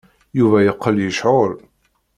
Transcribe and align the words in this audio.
Yuba 0.37 0.57
yeqqel 0.61 0.97
yecɣel. 1.05 1.53